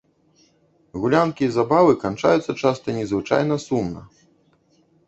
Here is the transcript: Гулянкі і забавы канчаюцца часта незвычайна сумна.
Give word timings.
Гулянкі 1.03 1.43
і 1.49 1.51
забавы 1.57 1.93
канчаюцца 2.07 2.57
часта 2.61 2.87
незвычайна 2.99 3.55
сумна. 3.67 4.01